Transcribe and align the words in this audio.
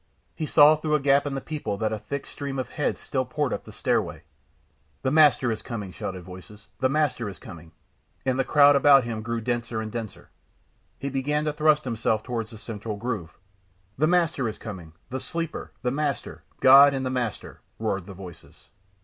He 0.33 0.47
saw 0.47 0.75
through 0.75 0.95
a 0.95 0.99
gap 0.99 1.27
in 1.27 1.35
the 1.35 1.41
people 1.41 1.77
that 1.77 1.93
a 1.93 1.99
thick 1.99 2.25
stream 2.25 2.57
of 2.57 2.71
heads 2.71 2.99
still 2.99 3.23
poured 3.23 3.53
up 3.53 3.65
the 3.65 3.71
stairway. 3.71 4.23
"The 5.03 5.11
Master 5.11 5.51
is 5.51 5.61
coming," 5.61 5.91
shouted 5.91 6.23
voices, 6.23 6.69
"the 6.79 6.89
Master 6.89 7.29
is 7.29 7.37
coming," 7.37 7.71
and 8.25 8.39
the 8.39 8.43
crowd 8.43 8.75
about 8.75 9.03
him 9.03 9.21
grew 9.21 9.41
denser 9.41 9.79
and 9.79 9.91
denser. 9.91 10.31
He 10.97 11.11
began 11.11 11.45
to 11.45 11.53
thrust 11.53 11.83
himself 11.83 12.23
towards 12.23 12.49
the 12.49 12.57
central 12.57 12.97
groove. 12.97 13.37
"The 13.95 14.07
Master 14.07 14.49
is 14.49 14.57
coming!" 14.57 14.93
"The 15.11 15.19
Sleeper, 15.19 15.71
the 15.83 15.91
Master!" 15.91 16.41
"God 16.61 16.95
and 16.95 17.05
the 17.05 17.11
Master!" 17.11 17.61
roared 17.77 18.07
the 18.07 18.15
voices. 18.15 18.69